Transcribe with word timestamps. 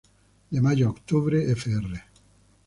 De 0.51 0.59
mayo 0.61 0.87
a 0.87 0.89
octubre, 0.89 1.47
fr. 1.55 1.83